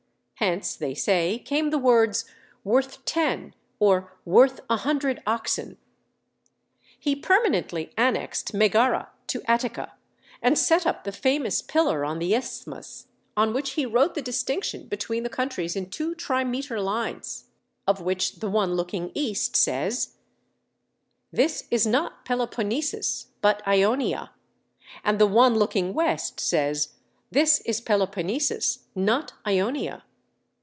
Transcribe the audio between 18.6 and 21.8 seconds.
looking east says, "This